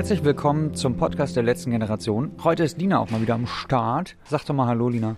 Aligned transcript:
Herzlich 0.00 0.24
willkommen 0.24 0.72
zum 0.74 0.96
Podcast 0.96 1.36
der 1.36 1.42
letzten 1.42 1.72
Generation. 1.72 2.32
Heute 2.42 2.64
ist 2.64 2.78
Lina 2.78 3.00
auch 3.00 3.10
mal 3.10 3.20
wieder 3.20 3.34
am 3.34 3.46
Start. 3.46 4.16
Sag 4.24 4.46
doch 4.46 4.54
mal 4.54 4.66
Hallo, 4.66 4.88
Lina. 4.88 5.16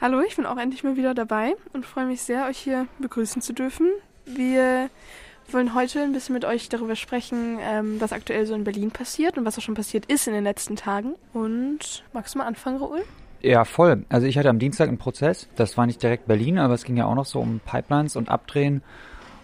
Hallo, 0.00 0.22
ich 0.26 0.34
bin 0.34 0.46
auch 0.46 0.56
endlich 0.56 0.82
mal 0.82 0.96
wieder 0.96 1.12
dabei 1.12 1.56
und 1.74 1.84
freue 1.84 2.06
mich 2.06 2.22
sehr, 2.22 2.46
euch 2.46 2.56
hier 2.56 2.86
begrüßen 3.00 3.42
zu 3.42 3.52
dürfen. 3.52 3.90
Wir 4.24 4.88
wollen 5.52 5.74
heute 5.74 6.00
ein 6.00 6.12
bisschen 6.12 6.32
mit 6.32 6.46
euch 6.46 6.70
darüber 6.70 6.96
sprechen, 6.96 7.58
ähm, 7.60 8.00
was 8.00 8.14
aktuell 8.14 8.46
so 8.46 8.54
in 8.54 8.64
Berlin 8.64 8.92
passiert 8.92 9.36
und 9.36 9.44
was 9.44 9.58
auch 9.58 9.62
schon 9.62 9.74
passiert 9.74 10.06
ist 10.06 10.26
in 10.26 10.32
den 10.32 10.44
letzten 10.44 10.76
Tagen. 10.76 11.14
Und 11.34 12.02
magst 12.14 12.34
du 12.34 12.38
mal 12.38 12.46
anfangen, 12.46 12.78
Raoul? 12.78 13.04
Ja, 13.42 13.66
voll. 13.66 14.06
Also 14.08 14.26
ich 14.26 14.38
hatte 14.38 14.48
am 14.48 14.58
Dienstag 14.58 14.88
einen 14.88 14.96
Prozess. 14.96 15.50
Das 15.56 15.76
war 15.76 15.84
nicht 15.84 16.02
direkt 16.02 16.26
Berlin, 16.26 16.58
aber 16.58 16.72
es 16.72 16.84
ging 16.84 16.96
ja 16.96 17.04
auch 17.04 17.14
noch 17.14 17.26
so 17.26 17.40
um 17.40 17.60
Pipelines 17.62 18.16
und 18.16 18.30
Abdrehen. 18.30 18.82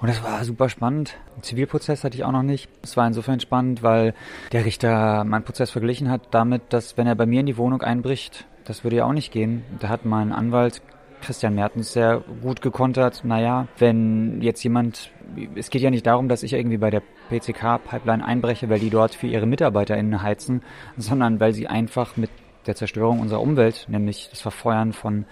Und 0.05 0.09
das 0.11 0.23
war 0.23 0.45
super 0.45 0.69
spannend. 0.69 1.17
Einen 1.33 1.45
Zivilprozess 1.45 2.05
hatte 2.05 2.15
ich 2.15 2.25
auch 2.25 2.31
noch 2.31 2.43
nicht. 2.43 2.69
Es 2.83 2.95
war 2.95 3.07
insofern 3.07 3.41
spannend, 3.41 3.83
weil 3.83 4.13
der 4.53 4.67
Richter 4.67 5.25
meinen 5.25 5.45
Prozess 5.45 5.71
verglichen 5.71 6.11
hat 6.11 6.29
damit, 6.33 6.61
dass 6.75 6.99
wenn 6.99 7.07
er 7.07 7.15
bei 7.15 7.25
mir 7.25 7.41
in 7.41 7.47
die 7.47 7.57
Wohnung 7.57 7.81
einbricht, 7.81 8.45
das 8.67 8.85
würde 8.85 8.97
ja 8.97 9.07
auch 9.07 9.15
nicht 9.15 9.33
gehen. 9.33 9.65
Da 9.79 9.89
hat 9.89 10.05
mein 10.05 10.31
Anwalt 10.31 10.83
Christian 11.23 11.55
Mertens 11.55 11.95
sehr 11.95 12.23
gut 12.43 12.61
gekontert. 12.61 13.25
Naja, 13.25 13.67
wenn 13.79 14.43
jetzt 14.43 14.63
jemand, 14.63 15.11
es 15.55 15.71
geht 15.71 15.81
ja 15.81 15.89
nicht 15.89 16.07
darum, 16.07 16.29
dass 16.29 16.43
ich 16.43 16.53
irgendwie 16.53 16.77
bei 16.77 16.91
der 16.91 17.01
PCK-Pipeline 17.31 18.27
einbreche, 18.27 18.69
weil 18.69 18.81
die 18.81 18.91
dort 18.91 19.15
für 19.15 19.27
ihre 19.27 19.47
MitarbeiterInnen 19.47 20.21
heizen, 20.21 20.61
sondern 20.99 21.41
weil 21.41 21.55
sie 21.55 21.67
einfach 21.67 22.19
mit 22.19 22.29
der 22.67 22.77
Zerstörung 22.77 23.21
unserer 23.21 23.41
Umwelt, 23.41 23.87
nämlich 23.89 24.29
das 24.29 24.43
Verfeuern 24.43 24.93
von 24.93 25.25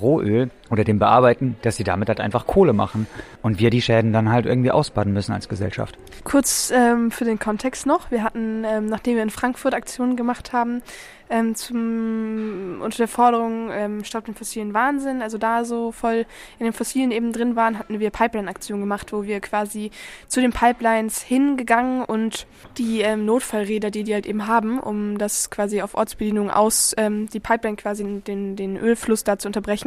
Rohöl 0.00 0.50
oder 0.70 0.84
dem 0.84 0.98
Bearbeiten, 0.98 1.56
dass 1.62 1.76
sie 1.76 1.84
damit 1.84 2.08
halt 2.08 2.20
einfach 2.20 2.46
Kohle 2.46 2.72
machen 2.72 3.06
und 3.42 3.60
wir 3.60 3.70
die 3.70 3.82
Schäden 3.82 4.12
dann 4.12 4.30
halt 4.30 4.46
irgendwie 4.46 4.70
ausbaden 4.70 5.12
müssen 5.12 5.32
als 5.32 5.48
Gesellschaft. 5.48 5.96
Kurz 6.24 6.72
ähm, 6.74 7.10
für 7.10 7.24
den 7.24 7.38
Kontext 7.38 7.86
noch. 7.86 8.10
Wir 8.10 8.22
hatten, 8.22 8.64
ähm, 8.64 8.86
nachdem 8.86 9.16
wir 9.16 9.22
in 9.22 9.30
Frankfurt 9.30 9.74
Aktionen 9.74 10.16
gemacht 10.16 10.52
haben, 10.52 10.82
ähm, 11.28 11.54
zum, 11.54 12.80
unter 12.82 12.96
der 12.98 13.08
Forderung 13.08 13.70
ähm, 13.72 14.04
Stopp 14.04 14.26
den 14.26 14.34
fossilen 14.34 14.74
Wahnsinn, 14.74 15.22
also 15.22 15.38
da 15.38 15.64
so 15.64 15.92
voll 15.92 16.26
in 16.58 16.64
den 16.64 16.72
Fossilen 16.72 17.10
eben 17.10 17.32
drin 17.32 17.56
waren, 17.56 17.78
hatten 17.78 17.98
wir 17.98 18.10
Pipeline-Aktionen 18.10 18.82
gemacht, 18.82 19.12
wo 19.12 19.24
wir 19.24 19.40
quasi 19.40 19.90
zu 20.28 20.40
den 20.40 20.52
Pipelines 20.52 21.22
hingegangen 21.22 22.04
und 22.04 22.46
die 22.78 23.00
ähm, 23.00 23.24
Notfallräder, 23.24 23.90
die 23.90 24.04
die 24.04 24.14
halt 24.14 24.26
eben 24.26 24.46
haben, 24.46 24.78
um 24.78 25.18
das 25.18 25.50
quasi 25.50 25.82
auf 25.82 25.94
Ortsbedienung 25.94 26.50
aus, 26.50 26.94
ähm, 26.96 27.28
die 27.28 27.40
Pipeline 27.40 27.76
quasi 27.76 28.04
den, 28.26 28.56
den 28.56 28.76
Ölfluss 28.76 29.24
da 29.24 29.38
zu 29.38 29.48
unterbrechen, 29.48 29.85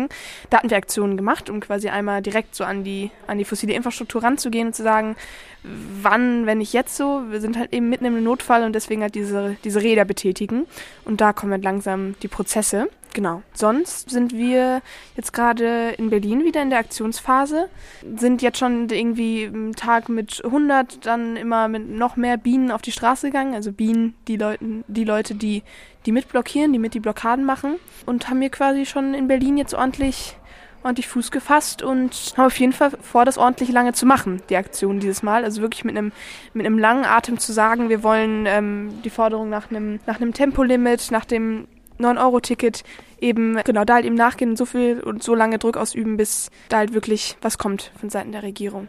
da 0.50 0.58
hatten 0.58 0.70
wir 0.70 0.78
Aktionen 0.78 1.18
gemacht, 1.18 1.50
um 1.50 1.60
quasi 1.60 1.90
einmal 1.90 2.22
direkt 2.22 2.56
so 2.56 2.64
an 2.64 2.84
die, 2.84 3.12
an 3.28 3.38
die 3.38 3.46
fossile 3.46 3.74
Infrastruktur 3.74 4.24
ranzugehen 4.24 4.68
und 4.68 4.74
zu 4.74 4.84
sagen, 4.84 5.16
wann, 5.64 6.46
wenn 6.46 6.60
nicht 6.60 6.74
jetzt 6.74 6.96
so, 6.96 7.24
wir 7.30 7.42
sind 7.42 7.58
halt 7.58 7.74
eben 7.74 7.90
mitten 7.90 8.06
im 8.06 8.24
Notfall 8.24 8.64
und 8.64 8.74
deswegen 8.74 9.02
halt 9.02 9.16
diese, 9.16 9.58
diese 9.64 9.82
Räder 9.82 10.06
betätigen. 10.06 10.66
Und 11.06 11.20
da 11.22 11.34
kommen 11.34 11.52
halt 11.52 11.64
langsam 11.64 12.16
die 12.22 12.28
Prozesse. 12.28 12.90
Genau. 13.14 13.42
Sonst 13.54 14.10
sind 14.10 14.34
wir 14.34 14.82
jetzt 15.16 15.34
gerade 15.34 15.90
in 15.98 16.10
Berlin 16.10 16.44
wieder 16.44 16.62
in 16.62 16.70
der 16.70 16.80
Aktionsphase, 16.80 17.70
sind 18.16 18.42
jetzt 18.42 18.60
schon 18.60 18.90
irgendwie 18.90 19.46
einen 19.46 19.74
Tag 19.74 20.10
mit 20.10 20.42
100, 20.44 21.06
dann 21.06 21.36
immer 21.36 21.68
mit 21.68 21.90
noch 21.90 22.16
mehr 22.16 22.38
Bienen 22.38 22.72
auf 22.72 22.82
die 22.82 22.92
Straße 22.92 23.28
gegangen, 23.28 23.56
also 23.56 23.72
Bienen, 23.72 24.16
die, 24.28 24.38
Leuten, 24.38 24.84
die 24.88 25.04
Leute, 25.04 25.34
die, 25.34 25.64
die 26.06 26.12
mitblockieren, 26.12 26.72
die 26.72 26.80
mit 26.80 26.94
die 26.94 27.00
Blockaden 27.00 27.46
machen 27.46 27.76
und 28.06 28.30
haben 28.30 28.42
hier 28.42 28.52
quasi 28.52 28.86
schon 28.86 29.14
in 29.14 29.28
Berlin 29.28 29.58
jetzt 29.58 29.74
ordentlich 29.74 30.36
ordentlich 30.82 31.10
Fuß 31.10 31.32
gefasst 31.32 31.84
und 31.84 32.34
haben 32.38 32.46
auf 32.46 32.58
jeden 32.58 32.72
Fall 32.72 32.92
vor, 33.02 33.26
das 33.26 33.38
ordentlich 33.38 33.70
lange 33.70 33.92
zu 33.92 34.06
machen, 34.06 34.42
die 34.50 34.56
Aktion 34.56 35.02
dieses 35.02 35.24
Mal. 35.24 35.44
Also 35.44 35.62
wirklich 35.62 35.84
mit 35.84 35.98
einem, 35.98 36.14
mit 36.54 36.66
einem 36.66 36.80
langen 36.80 37.04
Atem 37.04 37.38
zu 37.38 37.52
sagen, 37.52 37.90
wir 37.90 38.02
wollen 38.02 38.46
ähm, 38.46 39.02
die 39.04 39.10
Forderung 39.10 39.50
nach 39.50 39.70
einem, 39.70 40.00
nach 40.06 40.22
einem 40.22 40.34
Tempolimit, 40.34 41.12
nach 41.12 41.26
dem 41.26 41.68
9-Euro-Ticket 42.00 42.84
eben, 43.20 43.58
genau, 43.64 43.86
da 43.86 43.96
halt 43.96 44.06
eben 44.06 44.16
nachgehen 44.16 44.52
und 44.52 44.58
so 44.58 44.66
viel 44.66 45.00
und 45.02 45.24
so 45.24 45.36
lange 45.36 45.60
Druck 45.60 45.78
ausüben, 45.78 46.18
bis 46.18 46.50
da 46.70 46.78
halt 46.78 46.94
wirklich 46.94 47.38
was 47.42 47.58
kommt 47.58 47.92
von 48.00 48.10
Seiten 48.10 48.32
der 48.32 48.44
Regierung. 48.44 48.88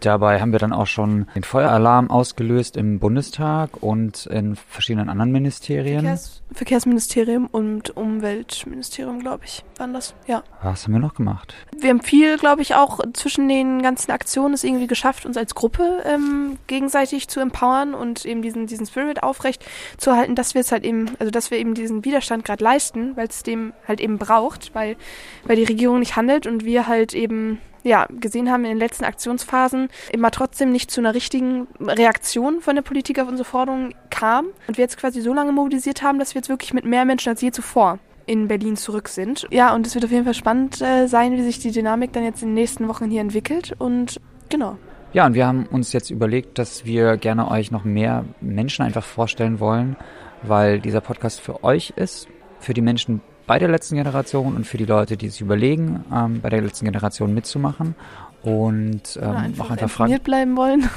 Dabei 0.00 0.40
haben 0.40 0.52
wir 0.52 0.58
dann 0.58 0.72
auch 0.72 0.86
schon 0.86 1.26
den 1.34 1.44
Feueralarm 1.44 2.10
ausgelöst 2.10 2.76
im 2.76 2.98
Bundestag 2.98 3.82
und 3.82 4.26
in 4.26 4.56
verschiedenen 4.56 5.08
anderen 5.08 5.32
Ministerien. 5.32 6.00
Verkehrs 6.00 6.40
Verkehrsministerium 6.52 7.46
und 7.46 7.96
Umweltministerium, 7.96 9.20
glaube 9.20 9.44
ich, 9.44 9.64
waren 9.76 9.94
das, 9.94 10.14
ja. 10.26 10.42
Was 10.62 10.84
haben 10.84 10.92
wir 10.92 11.00
noch 11.00 11.14
gemacht? 11.14 11.54
Wir 11.78 11.90
haben 11.90 12.02
viel, 12.02 12.38
glaube 12.38 12.62
ich, 12.62 12.74
auch 12.74 13.00
zwischen 13.12 13.48
den 13.48 13.82
ganzen 13.82 14.10
Aktionen 14.10 14.54
es 14.54 14.64
irgendwie 14.64 14.88
geschafft, 14.88 15.26
uns 15.26 15.36
als 15.36 15.54
Gruppe 15.54 16.02
ähm, 16.04 16.58
gegenseitig 16.66 17.28
zu 17.28 17.40
empowern 17.40 17.94
und 17.94 18.24
eben 18.24 18.42
diesen, 18.42 18.66
diesen 18.66 18.86
Spirit 18.86 19.22
aufrecht 19.22 19.64
zu 19.96 20.16
halten, 20.16 20.34
dass 20.34 20.54
wir 20.54 20.60
es 20.60 20.72
halt 20.72 20.84
eben, 20.84 21.10
also 21.18 21.30
dass 21.30 21.50
wir 21.50 21.58
eben 21.58 21.74
diesen 21.74 22.04
Widerstand 22.04 22.44
gerade 22.44 22.64
leisten, 22.64 23.16
weil 23.16 23.28
es 23.28 23.42
dem 23.42 23.72
halt 23.86 24.00
eben 24.00 24.18
braucht, 24.18 24.74
weil, 24.74 24.96
weil 25.44 25.56
die 25.56 25.64
Regierung 25.64 26.00
nicht 26.00 26.16
handelt 26.16 26.46
und 26.46 26.64
wir 26.64 26.88
halt 26.88 27.14
eben 27.14 27.58
ja, 27.82 28.06
gesehen 28.10 28.50
haben 28.50 28.64
in 28.64 28.70
den 28.70 28.78
letzten 28.78 29.04
Aktionsphasen, 29.04 29.88
immer 30.12 30.30
trotzdem 30.30 30.72
nicht 30.72 30.90
zu 30.90 31.00
einer 31.00 31.14
richtigen 31.14 31.66
Reaktion 31.80 32.60
von 32.60 32.74
der 32.74 32.82
Politik 32.82 33.18
auf 33.18 33.28
unsere 33.28 33.48
Forderungen 33.48 33.94
kam 34.10 34.46
und 34.66 34.76
wir 34.76 34.82
jetzt 34.82 34.98
quasi 34.98 35.20
so 35.20 35.32
lange 35.32 35.52
mobilisiert 35.52 36.02
haben, 36.02 36.18
dass 36.18 36.34
wir 36.34 36.40
jetzt 36.40 36.48
wirklich 36.48 36.74
mit 36.74 36.84
mehr 36.84 37.04
Menschen 37.04 37.30
als 37.30 37.40
je 37.40 37.50
zuvor 37.50 37.98
in 38.26 38.48
Berlin 38.48 38.76
zurück 38.76 39.08
sind. 39.08 39.46
Ja, 39.50 39.74
und 39.74 39.86
es 39.86 39.94
wird 39.94 40.04
auf 40.04 40.10
jeden 40.10 40.24
Fall 40.24 40.34
spannend 40.34 40.80
äh, 40.80 41.06
sein, 41.06 41.32
wie 41.32 41.42
sich 41.42 41.58
die 41.58 41.72
Dynamik 41.72 42.12
dann 42.12 42.24
jetzt 42.24 42.42
in 42.42 42.50
den 42.50 42.54
nächsten 42.54 42.86
Wochen 42.88 43.10
hier 43.10 43.20
entwickelt 43.20 43.74
und 43.78 44.20
genau. 44.48 44.76
Ja, 45.12 45.26
und 45.26 45.34
wir 45.34 45.46
haben 45.46 45.66
uns 45.66 45.92
jetzt 45.92 46.10
überlegt, 46.10 46.58
dass 46.58 46.84
wir 46.84 47.16
gerne 47.16 47.50
euch 47.50 47.72
noch 47.72 47.84
mehr 47.84 48.24
Menschen 48.40 48.84
einfach 48.84 49.04
vorstellen 49.04 49.58
wollen, 49.58 49.96
weil 50.42 50.78
dieser 50.80 51.00
Podcast 51.00 51.40
für 51.40 51.64
euch 51.64 51.92
ist, 51.96 52.28
für 52.60 52.74
die 52.74 52.82
Menschen 52.82 53.20
bei 53.50 53.58
der 53.58 53.66
letzten 53.66 53.96
Generation 53.96 54.54
und 54.54 54.64
für 54.64 54.78
die 54.78 54.84
Leute, 54.84 55.16
die 55.16 55.28
sich 55.28 55.40
überlegen, 55.40 56.04
ähm, 56.14 56.40
bei 56.40 56.50
der 56.50 56.62
letzten 56.62 56.84
Generation 56.84 57.34
mitzumachen 57.34 57.96
und 58.44 59.18
ähm, 59.20 59.28
einfach 59.28 59.64
auch 59.64 59.70
einfach 59.72 59.90
fragen. 59.90 60.20
bleiben 60.20 60.56
wollen. 60.56 60.88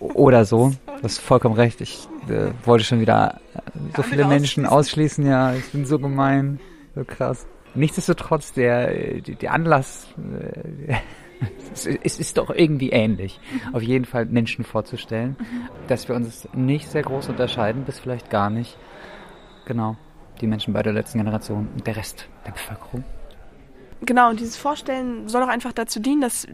Oder 0.00 0.46
so. 0.46 0.72
Du 0.86 1.02
hast 1.02 1.20
vollkommen 1.20 1.56
recht. 1.56 1.82
Ich 1.82 2.08
äh, 2.30 2.52
wollte 2.64 2.84
schon 2.84 3.00
wieder 3.02 3.38
äh, 3.54 3.58
so 3.94 4.02
viele 4.02 4.24
Menschen 4.24 4.64
ausschließen. 4.64 5.26
Ja, 5.26 5.52
ich 5.52 5.72
bin 5.72 5.84
so 5.84 5.98
gemein. 5.98 6.58
So 6.94 7.04
krass. 7.04 7.46
Nichtsdestotrotz, 7.74 8.54
der, 8.54 9.20
der 9.20 9.52
Anlass, 9.52 10.06
äh, 10.88 10.94
es, 11.74 11.84
es 12.02 12.18
ist 12.18 12.38
doch 12.38 12.48
irgendwie 12.48 12.92
ähnlich. 12.92 13.38
Mhm. 13.52 13.74
Auf 13.74 13.82
jeden 13.82 14.06
Fall 14.06 14.24
Menschen 14.24 14.64
vorzustellen, 14.64 15.36
mhm. 15.38 15.68
dass 15.88 16.08
wir 16.08 16.16
uns 16.16 16.48
nicht 16.54 16.90
sehr 16.90 17.02
groß 17.02 17.28
unterscheiden, 17.28 17.84
bis 17.84 17.98
vielleicht 17.98 18.30
gar 18.30 18.48
nicht. 18.48 18.78
Genau 19.66 19.98
die 20.44 20.48
Menschen 20.48 20.74
bei 20.74 20.82
der 20.82 20.92
letzten 20.92 21.18
Generation 21.18 21.68
und 21.74 21.86
der 21.86 21.96
Rest 21.96 22.28
der 22.46 22.52
Bevölkerung. 22.52 23.02
Genau, 24.02 24.28
und 24.30 24.40
dieses 24.40 24.56
Vorstellen 24.56 25.28
soll 25.28 25.42
auch 25.42 25.48
einfach 25.48 25.72
dazu 25.72 26.00
dienen, 26.00 26.20
dass 26.20 26.46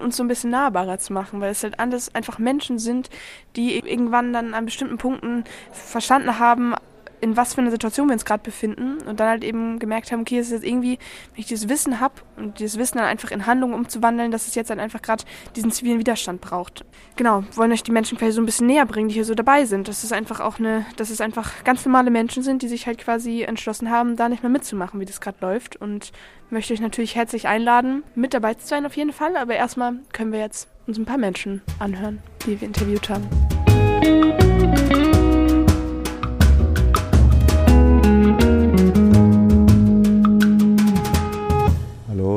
uns 0.00 0.16
so 0.16 0.24
ein 0.24 0.28
bisschen 0.28 0.50
nahbarer 0.50 0.98
zu 0.98 1.12
machen, 1.12 1.40
weil 1.40 1.52
es 1.52 1.62
halt 1.62 1.78
alles 1.78 2.14
einfach 2.14 2.38
Menschen 2.38 2.78
sind, 2.78 3.08
die 3.54 3.78
irgendwann 3.78 4.32
dann 4.32 4.52
an 4.52 4.64
bestimmten 4.64 4.98
Punkten 4.98 5.44
verstanden 5.72 6.38
haben, 6.38 6.74
in 7.20 7.36
was 7.36 7.54
für 7.54 7.60
einer 7.60 7.70
Situation 7.70 8.08
wir 8.08 8.12
uns 8.12 8.24
gerade 8.24 8.42
befinden 8.42 8.98
und 9.06 9.20
dann 9.20 9.28
halt 9.28 9.44
eben 9.44 9.78
gemerkt 9.78 10.12
haben, 10.12 10.20
okay, 10.20 10.38
es 10.38 10.46
ist 10.46 10.52
jetzt 10.52 10.64
irgendwie, 10.64 10.98
wenn 11.32 11.40
ich 11.40 11.46
dieses 11.46 11.68
Wissen 11.68 12.00
habe 12.00 12.14
und 12.36 12.58
dieses 12.58 12.78
Wissen 12.78 12.98
dann 12.98 13.06
einfach 13.06 13.30
in 13.30 13.46
Handlungen 13.46 13.74
umzuwandeln, 13.74 14.30
dass 14.30 14.46
es 14.46 14.54
jetzt 14.54 14.70
dann 14.70 14.80
einfach 14.80 15.02
gerade 15.02 15.24
diesen 15.54 15.70
zivilen 15.70 15.98
Widerstand 15.98 16.40
braucht. 16.40 16.84
Genau, 17.16 17.44
wollen 17.54 17.72
euch 17.72 17.82
die 17.82 17.92
Menschen 17.92 18.18
vielleicht 18.18 18.34
so 18.34 18.42
ein 18.42 18.46
bisschen 18.46 18.66
näher 18.66 18.86
bringen, 18.86 19.08
die 19.08 19.14
hier 19.14 19.24
so 19.24 19.34
dabei 19.34 19.64
sind. 19.64 19.88
Dass 19.88 20.04
es 20.04 20.12
einfach 20.12 20.40
auch 20.40 20.58
eine, 20.58 20.84
dass 20.96 21.10
es 21.10 21.20
einfach 21.20 21.64
ganz 21.64 21.84
normale 21.84 22.10
Menschen 22.10 22.42
sind, 22.42 22.62
die 22.62 22.68
sich 22.68 22.86
halt 22.86 22.98
quasi 22.98 23.42
entschlossen 23.42 23.90
haben, 23.90 24.16
da 24.16 24.28
nicht 24.28 24.42
mehr 24.42 24.50
mitzumachen, 24.50 25.00
wie 25.00 25.06
das 25.06 25.20
gerade 25.20 25.38
läuft. 25.40 25.76
Und 25.76 26.12
möchte 26.50 26.74
euch 26.74 26.80
natürlich 26.80 27.16
herzlich 27.16 27.48
einladen, 27.48 28.02
mit 28.14 28.34
dabei 28.34 28.54
zu 28.54 28.66
sein 28.66 28.86
auf 28.86 28.96
jeden 28.96 29.12
Fall. 29.12 29.36
Aber 29.36 29.54
erstmal 29.54 29.94
können 30.12 30.32
wir 30.32 30.40
jetzt 30.40 30.68
uns 30.86 30.98
ein 30.98 31.04
paar 31.04 31.18
Menschen 31.18 31.62
anhören, 31.78 32.22
die 32.44 32.60
wir 32.60 32.66
interviewt 32.66 33.08
haben. 33.08 33.26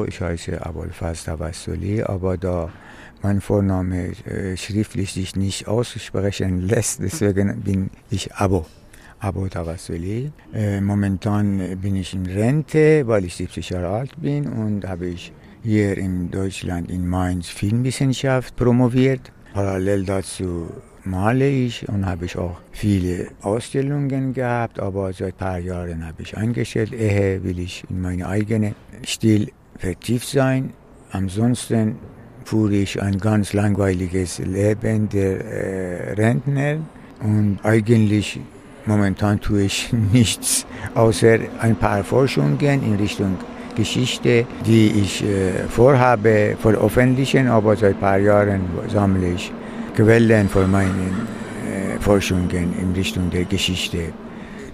Ich 0.07 0.21
heiße 0.21 0.65
Abul 0.65 0.89
Fazda 0.91 1.35
Basuli, 1.35 2.03
aber 2.03 2.37
da 2.37 2.69
mein 3.21 3.41
Vorname 3.41 4.13
äh, 4.25 4.55
schriftlich 4.55 5.13
sich 5.13 5.35
nicht 5.35 5.67
aussprechen 5.67 6.61
lässt, 6.71 7.01
deswegen 7.01 7.61
bin 7.61 7.89
ich 8.09 8.33
Abo. 8.33 8.65
Abo 9.21 9.47
Tawassuli. 9.47 10.31
Äh, 10.53 10.79
momentan 10.79 11.77
bin 11.81 11.95
ich 11.97 12.13
in 12.13 12.25
Rente, 12.25 13.05
weil 13.05 13.25
ich 13.25 13.35
70 13.35 13.69
Jahre 13.71 13.89
alt 13.89 14.13
bin 14.21 14.47
und 14.47 14.87
habe 14.87 15.07
ich 15.07 15.33
hier 15.61 15.97
in 15.97 16.31
Deutschland 16.31 16.89
in 16.89 17.05
Mainz 17.05 17.49
Filmwissenschaft 17.49 18.55
promoviert. 18.55 19.31
Parallel 19.53 20.05
dazu 20.05 20.69
male 21.03 21.49
ich 21.49 21.87
und 21.89 22.05
habe 22.05 22.25
ich 22.25 22.37
auch 22.37 22.57
viele 22.71 23.27
Ausstellungen 23.41 24.33
gehabt, 24.33 24.79
aber 24.79 25.11
seit 25.11 25.33
ein 25.33 25.37
paar 25.37 25.59
Jahren 25.59 26.05
habe 26.05 26.21
ich 26.21 26.37
eingestellt. 26.37 26.93
Ehe 26.93 27.43
will 27.43 27.59
ich 27.59 27.83
in 27.89 28.01
meine 28.01 28.27
eigene 28.27 28.75
Stil 29.05 29.51
vertieft 29.77 30.27
sein. 30.27 30.73
Ansonsten 31.11 31.97
führe 32.45 32.75
ich 32.75 33.01
ein 33.01 33.17
ganz 33.19 33.53
langweiliges 33.53 34.39
Leben 34.39 35.09
der 35.09 35.45
äh, 35.45 36.13
Rentner. 36.13 36.77
Und 37.21 37.59
eigentlich 37.63 38.39
momentan 38.85 39.39
tue 39.39 39.63
ich 39.63 39.93
nichts, 40.13 40.65
außer 40.95 41.39
ein 41.59 41.75
paar 41.75 42.03
Forschungen 42.03 42.59
in 42.59 42.95
Richtung 42.95 43.37
Geschichte, 43.75 44.45
die 44.65 44.87
ich 45.03 45.23
äh, 45.23 45.67
vorhabe 45.69 46.57
veröffentlichen, 46.59 47.47
aber 47.47 47.75
seit 47.75 47.95
ein 47.95 47.99
paar 47.99 48.17
Jahren 48.17 48.61
sammle 48.91 49.33
ich 49.33 49.51
Quellen 49.95 50.49
für 50.49 50.67
meine 50.67 50.89
äh, 50.89 51.99
Forschungen 51.99 52.49
in 52.81 52.91
Richtung 52.93 53.29
der 53.29 53.45
Geschichte 53.45 54.13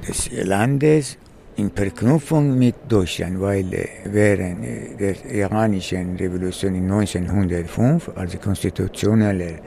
des 0.08 0.30
Landes 0.32 1.18
in 1.57 1.72
Verknüpfung 1.72 2.57
mit 2.57 2.75
Deutschland, 2.88 3.40
weil 3.40 3.74
äh, 3.74 3.88
während 4.06 4.66
äh, 4.66 4.96
der 4.98 5.25
iranischen 5.31 6.16
Revolution 6.18 6.75
in 6.75 6.92
1905, 6.92 8.12
also 8.16 8.38
konstitutionelle 8.38 9.60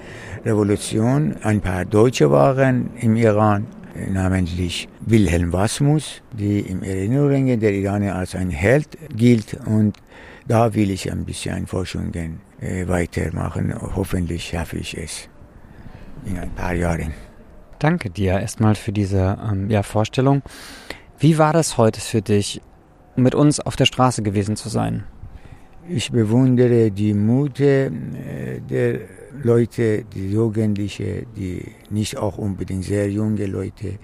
Revolution, 0.45 1.37
ein 1.43 1.61
paar 1.61 1.85
Deutsche 1.85 2.31
waren 2.31 2.91
im 3.01 3.17
Iran, 3.17 3.67
äh, 3.97 4.11
namentlich 4.11 4.89
Wilhelm 5.01 5.53
Wasmus, 5.53 6.23
die 6.33 6.61
im 6.61 6.83
Erinnerungen 6.83 7.59
der 7.59 7.73
Iraner 7.73 8.17
als 8.17 8.35
ein 8.35 8.51
Held 8.51 8.99
gilt 9.17 9.57
und 9.65 9.97
da 10.47 10.75
will 10.75 10.91
ich 10.91 11.11
ein 11.11 11.25
bisschen 11.25 11.67
Forschungen 11.67 12.41
weitermachen. 12.87 13.75
Hoffentlich 13.95 14.45
schaffe 14.45 14.79
ich 14.79 14.97
es 14.97 15.29
in 16.25 16.39
ein 16.39 16.51
paar 16.51 16.73
Jahren. 16.73 17.13
Danke 17.79 18.11
dir 18.11 18.41
erstmal 18.41 18.75
für 18.75 18.93
diese 18.93 19.39
ähm, 19.49 19.71
ja, 19.71 19.83
Vorstellung. 19.83 20.43
Wie 21.21 21.37
war 21.37 21.53
das 21.53 21.77
heute 21.77 22.01
für 22.01 22.23
dich, 22.23 22.61
mit 23.17 23.35
uns 23.35 23.59
auf 23.59 23.75
der 23.75 23.87
Straße 23.87 24.23
gewesen 24.23 24.55
zu 24.55 24.69
sein? 24.69 25.03
Ich 25.89 26.13
bewundere 26.13 26.93
die 26.93 27.13
Mut 27.13 27.59
äh, 27.59 27.91
der 28.61 29.01
Leute, 29.43 30.05
die 30.05 30.31
Jugendliche, 30.31 31.27
die 31.37 31.73
nicht 31.91 32.17
auch 32.17 32.39
unbedingt 32.39 32.85
sehr 32.85 33.11
junge 33.11 33.47
Leute. 33.47 33.99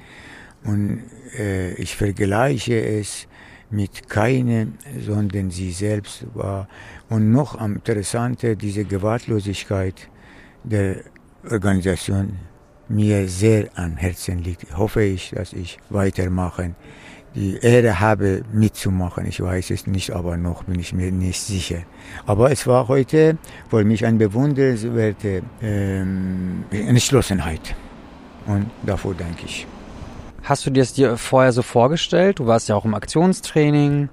Und 0.65 1.05
äh, 1.39 1.75
ich 1.75 1.95
vergleiche 1.95 2.85
es 2.85 3.29
mit 3.71 4.09
keinem, 4.09 4.75
sondern 4.99 5.51
sie 5.51 5.71
selbst 5.71 6.27
war. 6.35 6.67
Und 7.09 7.31
noch 7.31 7.57
am 7.61 7.77
interessanter, 7.77 8.57
diese 8.57 8.85
Gewaltlosigkeit 8.85 10.09
der 10.65 10.97
Organisation 11.49 12.39
mir 12.89 13.29
sehr 13.29 13.69
am 13.75 13.97
Herzen 13.97 14.39
liegt. 14.39 14.77
Hoffe 14.77 15.03
ich, 15.03 15.31
dass 15.31 15.53
ich 15.53 15.79
weitermachen 15.91 16.75
die 17.35 17.57
Ehre 17.61 18.01
habe, 18.01 18.43
mitzumachen. 18.53 19.27
Ich 19.27 19.41
weiß 19.41 19.71
es 19.71 19.87
nicht, 19.87 20.13
aber 20.13 20.37
noch 20.37 20.65
bin 20.65 20.79
ich 20.79 20.93
mir 20.93 21.11
nicht 21.11 21.41
sicher. 21.41 21.79
Aber 22.27 22.51
es 22.51 22.67
war 22.67 22.87
heute 22.89 23.39
für 23.69 23.85
mich 23.85 24.07
eine 24.07 24.19
bewundernswerte 24.19 25.43
ähm, 25.61 26.65
Entschlossenheit. 26.71 27.75
Und 28.47 28.71
davor 28.85 29.15
danke 29.15 29.47
ich. 29.47 29.67
Hast 30.43 30.67
du 30.67 30.71
dir 30.71 30.81
das 30.81 30.93
dir 30.93 31.17
vorher 31.17 31.53
so 31.53 31.63
vorgestellt? 31.63 32.39
Du 32.39 32.47
warst 32.47 32.69
ja 32.69 32.77
auch 32.77 32.85
im 32.85 32.95
Aktionstraining. 32.95 34.11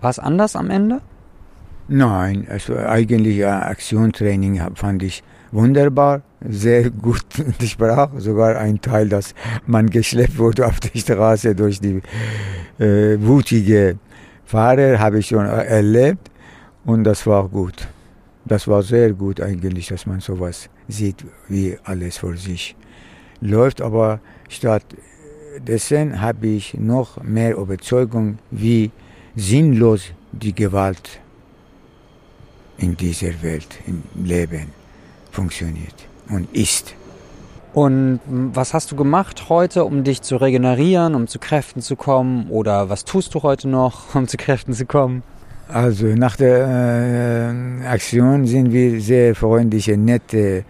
War 0.00 0.10
es 0.10 0.18
anders 0.18 0.56
am 0.56 0.70
Ende? 0.70 1.00
Nein, 1.88 2.46
also 2.50 2.76
eigentlich 2.76 3.36
ja, 3.36 3.62
Aktionstraining 3.62 4.60
fand 4.74 5.04
ich 5.04 5.22
wunderbar, 5.56 6.22
sehr 6.40 6.90
gut. 6.90 7.24
Ich 7.60 7.76
brauche 7.76 8.20
sogar 8.20 8.56
einen 8.56 8.80
Teil, 8.80 9.08
dass 9.08 9.34
man 9.66 9.88
geschleppt 9.88 10.38
wurde 10.38 10.66
auf 10.66 10.78
der 10.80 10.98
Straße 10.98 11.54
durch 11.54 11.80
die 11.80 12.02
äh, 12.78 13.16
wutige 13.20 13.98
Fahrer, 14.44 14.98
habe 14.98 15.18
ich 15.18 15.28
schon 15.28 15.46
erlebt 15.46 16.30
und 16.84 17.04
das 17.04 17.26
war 17.26 17.48
gut. 17.48 17.88
Das 18.44 18.68
war 18.68 18.82
sehr 18.82 19.12
gut 19.12 19.40
eigentlich, 19.40 19.88
dass 19.88 20.06
man 20.06 20.20
sowas 20.20 20.68
sieht, 20.86 21.24
wie 21.48 21.76
alles 21.82 22.18
vor 22.18 22.36
sich 22.36 22.76
läuft. 23.40 23.80
Aber 23.80 24.20
stattdessen 24.48 26.20
habe 26.20 26.46
ich 26.46 26.74
noch 26.74 27.20
mehr 27.24 27.56
Überzeugung, 27.56 28.38
wie 28.52 28.92
sinnlos 29.34 30.12
die 30.30 30.54
Gewalt 30.54 31.20
in 32.78 32.96
dieser 32.96 33.42
Welt, 33.42 33.78
im 33.86 34.02
Leben 34.24 34.85
funktioniert 35.36 35.94
und 36.30 36.52
ist. 36.54 36.94
Und 37.74 38.20
was 38.26 38.72
hast 38.72 38.90
du 38.90 38.96
gemacht 38.96 39.50
heute, 39.50 39.84
um 39.84 40.02
dich 40.02 40.22
zu 40.22 40.36
regenerieren, 40.36 41.14
um 41.14 41.26
zu 41.26 41.38
Kräften 41.38 41.82
zu 41.82 41.94
kommen? 41.94 42.48
Oder 42.48 42.88
was 42.88 43.04
tust 43.04 43.34
du 43.34 43.42
heute 43.42 43.68
noch, 43.68 44.14
um 44.14 44.26
zu 44.26 44.38
Kräften 44.38 44.72
zu 44.72 44.86
kommen? 44.86 45.22
Also 45.68 46.06
nach 46.06 46.36
der 46.36 46.56
äh, 47.82 47.86
Aktion 47.86 48.46
sind 48.46 48.72
wir 48.72 49.00
sehr 49.00 49.34
freundliche, 49.34 49.96
nette 49.96 50.64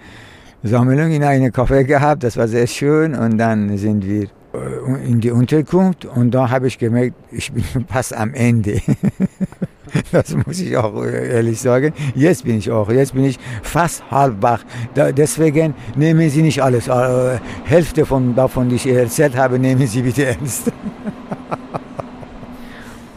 Sammlung 0.64 1.12
in 1.12 1.22
einem 1.22 1.52
Café 1.52 1.84
gehabt. 1.84 2.24
Das 2.24 2.36
war 2.36 2.48
sehr 2.48 2.66
schön. 2.66 3.14
Und 3.14 3.38
dann 3.38 3.78
sind 3.78 4.04
wir 4.04 4.24
äh, 4.24 5.08
in 5.08 5.20
die 5.20 5.30
Unterkunft 5.30 6.06
und 6.06 6.32
da 6.32 6.50
habe 6.50 6.66
ich 6.66 6.78
gemerkt, 6.78 7.14
ich 7.30 7.52
bin 7.52 7.64
fast 7.88 8.16
am 8.16 8.34
Ende. 8.34 8.80
Das 10.12 10.34
muss 10.34 10.60
ich 10.60 10.76
auch 10.76 11.04
ehrlich 11.04 11.60
sagen. 11.60 11.92
Jetzt 12.14 12.44
bin 12.44 12.58
ich 12.58 12.70
auch, 12.70 12.90
jetzt 12.90 13.14
bin 13.14 13.24
ich 13.24 13.38
fast 13.62 14.02
halb 14.10 14.42
wach. 14.42 14.64
Deswegen 14.94 15.74
nehmen 15.94 16.28
Sie 16.30 16.42
nicht 16.42 16.62
alles. 16.62 16.88
Äh, 16.88 17.38
Hälfte 17.64 18.06
von 18.06 18.34
davon, 18.34 18.68
die 18.68 18.76
ich 18.76 18.86
erzählt 18.86 19.36
habe, 19.36 19.58
nehmen 19.58 19.86
Sie 19.86 20.02
bitte 20.02 20.26
ernst. 20.26 20.72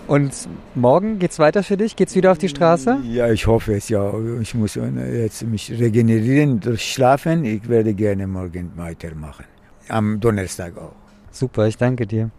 Und 0.08 0.34
morgen 0.74 1.20
geht's 1.20 1.38
weiter 1.38 1.62
für 1.62 1.78
dich? 1.78 1.96
Geht's 1.96 2.16
wieder 2.16 2.32
auf 2.32 2.40
die 2.40 2.50
Straße? 2.50 2.98
Ja, 3.04 3.30
ich 3.30 3.46
hoffe 3.46 3.76
es, 3.76 3.90
ja. 3.90 4.12
Ich 4.42 4.56
muss 4.56 4.74
jetzt 4.74 5.44
mich 5.44 5.72
regenerieren 5.72 6.60
durch 6.60 6.94
Schlafen. 6.94 7.46
Ich 7.46 7.70
werde 7.70 7.94
gerne 7.94 8.26
morgen 8.26 8.72
weitermachen. 8.76 9.46
Am 9.88 10.20
Donnerstag 10.20 10.76
auch. 10.80 10.96
Super, 11.30 11.68
ich 11.68 11.78
danke 11.78 12.08
dir. 12.08 12.32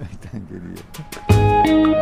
Ich 0.00 0.18
danke 0.32 0.62
dir. 0.62 1.99